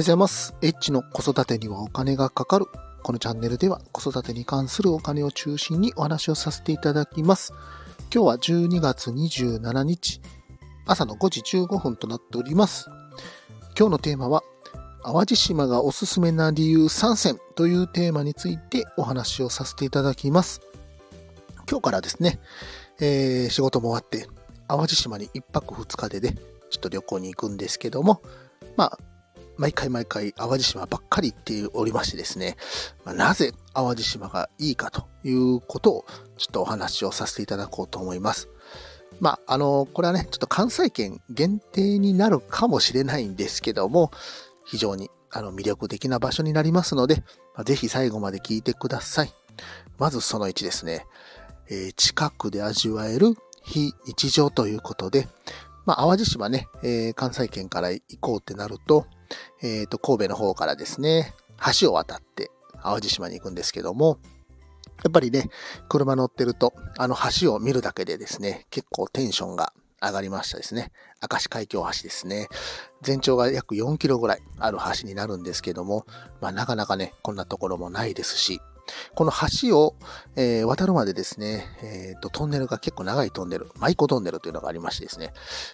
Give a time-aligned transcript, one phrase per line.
[0.00, 0.54] ようございます。
[0.62, 2.64] エッチの子育てにはお金がかかる。
[3.02, 7.52] このチャンネルでは子育てに関するお金を中心にお話をさせていただきます。
[8.12, 10.22] 今日は12月27日、
[10.86, 12.88] 朝の5時15分となっております。
[13.78, 14.42] 今日のテーマは、
[15.02, 20.62] 淡路島がおすすめな理由3選というテーマについてお話をさせていただきます。
[21.70, 22.40] 今日からですね、
[23.00, 24.30] えー仕事も終わって、
[24.66, 26.36] 淡路島に1泊2日でね、
[26.70, 28.22] ちょっと旅行に行くんですけども、
[28.78, 28.98] まあ、
[29.60, 32.56] 毎回毎回淡路島ばっかり行っておりましてですね、
[33.04, 36.06] まあなぜ淡路島がいいかということを
[36.38, 38.48] ちょっとお話をさせていただこうと思います。
[39.20, 44.10] まあ、あの、これはね、ちょっと関西圏限定になるかもしれないんですけども、
[44.64, 47.16] 非常にあの魅力的な場所になりますので、
[47.54, 49.34] まあぜひ最後まで聞いてください。
[49.98, 51.04] まずその1ですね、
[51.68, 55.28] えー近くで味わえる非日常ということで、
[55.84, 59.04] まあ、淡路島ね、えー関西圏から行こうってなると、
[59.62, 61.34] えっ、と、神戸の方からですね、
[61.80, 62.50] 橋を渡って
[62.82, 64.18] 淡路島に行くんですけども、
[65.02, 65.48] やっぱりね、
[65.88, 69.72] 車乗ってると、あの橋を見るだけでですね、結構テンションが
[70.02, 70.92] 上がりましたですね。
[71.22, 72.48] 明石海峡橋ですね。
[73.02, 76.06] 全長が約4キロぐらいある橋になるんですけども、
[76.40, 78.60] まあなかなかね、こんなところもないですし、
[79.14, 79.96] この橋を、
[80.36, 85.32] えー渡るまでですね、えーと、トンネルが結構長いトンネル、マイコトンネルというのがありましてですね、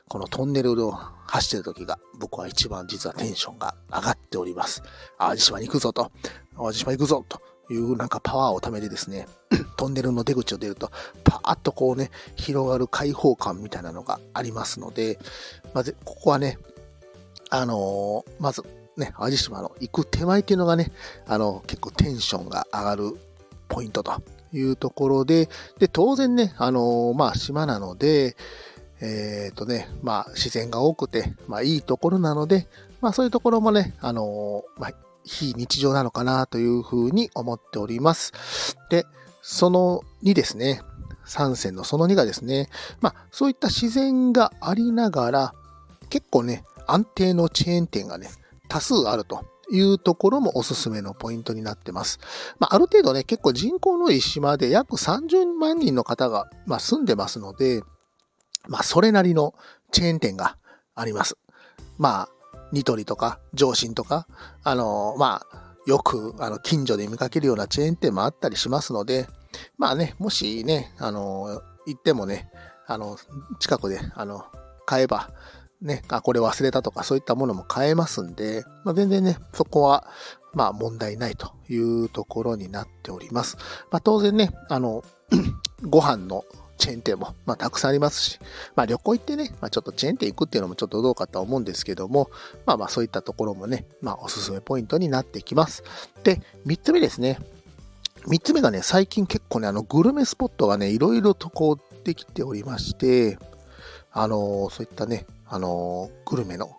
[0.08, 4.82] このトンネルを走ってる時が僕は一番実はテンションが上がっております。
[5.18, 6.10] 淡路島に行くぞと、
[6.56, 7.40] 淡路島行くぞと
[7.72, 9.26] いうなんかパワーをためてですね、
[9.76, 10.90] トンネルの出口を出ると、
[11.24, 15.18] パーッとこうね、広がる開放感みたいなのがありますので、
[15.74, 16.58] まず、ここはね、
[17.50, 18.62] あのーまず、
[18.96, 20.92] ね、淡路島の行く手前っていうのがね、
[21.26, 23.12] あの、結構テンションが上がる
[23.68, 24.22] ポイントと
[24.52, 28.36] いうところで、で、当然ね、あのまあ、島なので、
[29.00, 32.66] えっ、とね、まあ、自然が多くて、まあ、いいところなので、
[33.00, 34.92] まあ、そういうところもね、あのまあ、
[35.24, 38.32] 非日常なのかなというふうに思っております。
[38.88, 39.04] で、
[39.42, 40.80] その2ですね、
[41.26, 42.68] 3選のその2がですね、
[43.00, 45.54] まあ、そういった自然がありながら、
[46.08, 48.30] 結構ね、安定のチェーン店がね、
[48.68, 52.18] 多数あるというところもおすすめのポイントになってます。
[52.58, 57.82] まあ、ある程度ね、結構人口のいい島で約30万人の方が、まあ、住んでますので、
[58.68, 59.54] まあ、それなりの
[59.92, 60.56] チェーン店が
[60.94, 61.36] あります。
[61.98, 62.28] まあ、
[62.72, 64.26] ニトリとか、上信とか、
[64.62, 69.28] あのまあ、よく、あの、近所で見かけるようなチェーン店もあったりしますので、
[69.78, 72.50] まあね、もしね、あの行ってもね、
[72.86, 73.16] あの、
[73.60, 74.44] 近くで、あの、
[74.84, 75.30] 買えば、
[75.82, 80.06] ね、あ、これ忘れたとかそういったものも買えますんで、まあ、全然ね、そこは、
[80.56, 83.58] まあ問題ないというところになっております。
[83.90, 85.04] まあ当然ね、あの、
[85.84, 86.46] ご飯の
[86.78, 88.40] チェーン店も、まあたくさんありますし、
[88.74, 92.30] まあ旅行行ってね、まあちょっとチェーン店行くっていうのもちょっとどうかと思うんですけども、
[92.64, 95.84] まあまあそういったところもね、まあおすすめポイントになってきます。
[96.24, 97.38] で、三つ目ですね。
[98.26, 103.38] 三つ目がね、最近結構ね、あのグルメスポットがね、いろいろとこうできておりまして、
[104.10, 106.76] あのそういったね、あのグルメの、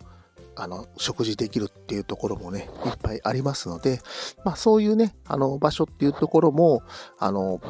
[0.56, 4.00] あの、食事できるっていうところもね、いっぱいありますので、
[4.44, 6.82] まあそういうね、あの、場所っていうところも、
[7.18, 7.60] あの、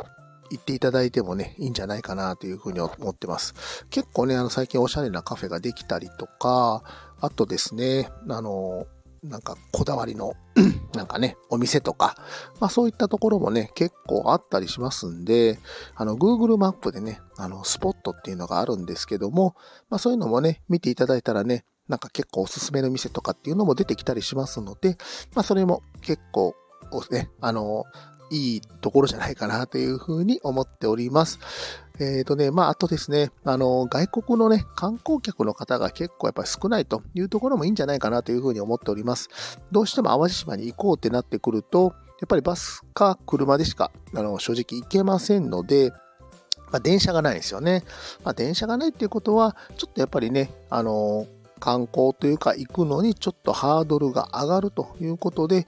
[0.51, 3.87] 行っていただいてもね、いいんじゃないかなというふうに思ってます。
[3.91, 6.83] 結構ね、あの、最近おしゃれなカフェができたりとか、
[7.21, 8.87] あとですね、あの、
[9.23, 10.35] なんかこだわりの、
[10.95, 12.17] なんかね、お店とか、
[12.61, 15.59] まあそういったところもね、結構あったりしますんで、
[15.95, 19.55] あの、Google マップでね、あの、スポットっていうのがあるんですけども、
[19.91, 24.97] まあそういうのもね、見ていただいたらね、なんか結構おすすめの店とかっていうのも出てきたりしますので、
[25.35, 26.55] まあそれも結構、
[27.11, 27.85] ね、あの、
[28.31, 31.39] いいところじゃないかなというふうに思っております。
[32.01, 39.29] えっ、とね、まあ、あとですね、あの、外国のね、観光客の方が結構やっぱり少ないというところもいいんじゃないかなというふうに思っております。
[39.73, 45.91] どうしても淡路島に行こうってなってくると、やっぱりバスか車でしか、あの、正直行けませんので、
[46.71, 47.85] まあ、電車がないですよね。
[48.25, 51.27] まあ、電車がないっていうことは、ちょっとやっぱりね、あの、
[51.59, 55.67] 観光というか行くのにちょっとハードルが上がるということで、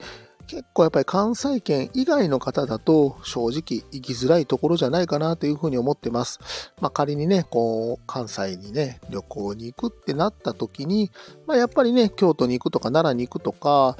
[0.51, 6.73] 結構やっぱり関西圏以外の方だと正直行きづらいところじゃないかなというふうに思ってます。
[6.81, 11.09] まあ仮にね、こう、関西にね、旅行に行くってなった時に、
[11.47, 13.95] まあやっぱりね、京都に行くとか奈良に行くとか、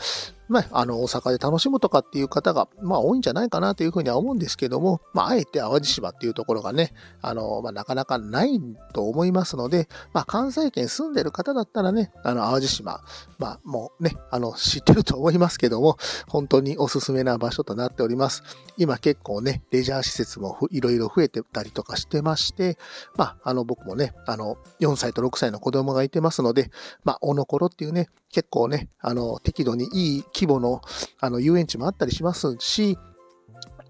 [0.52, 8.60] まあ、あの、大阪で楽しむとかっていう方が、まあ、多いんじゃないかなというふうには思うんですけども、まあ、あえて淡路島っていうところがね、あの、まあ、なかなかない
[8.92, 13.02] と思いますので、まあ、関西圏住んでる方だったらね、あの、淡路島、
[13.40, 18.44] まあ、もうね、あの、知ってると思いますけども、本当におすすめな場所となっております。
[18.78, 22.78] 今結構ね、レジャー施設もいろいろ増えてたりとかしてまして、
[23.16, 26.72] まあ、あの、僕もね、あの、4歳と6歳の子供がいてますので、
[27.06, 30.82] まあ、おのころっていうね、結構ね、あの、適度にいい規模の、
[31.20, 32.98] あの、遊園地もあったりしますし、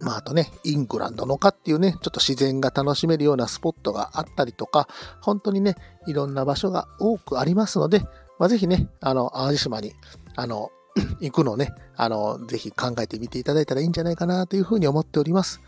[0.01, 4.87] まあ、あとね、イングランドのかっていうね、ちょっと自然が楽しめるようなスポットがあったりとか、
[5.21, 5.75] 本当にね、
[6.07, 7.99] いろんな場所が多くありますので、
[8.39, 9.93] まあ、ぜひね、あの、淡路島に、
[10.35, 10.71] あの、
[11.21, 15.61] 行くのをね、あの、ぜひ考えてみていただいたらいいんじゃないかなというふうに思っております。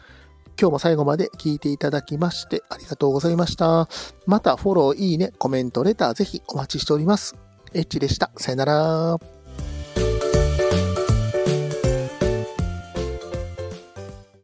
[0.60, 3.88] 今日も最後まで聞いていただきましてありがとうございました。
[4.28, 7.36] またフォロー、いいね、コメント、レターぜひお待ちしております。
[7.74, 8.32] エッチでした。
[8.38, 9.33] さよなら。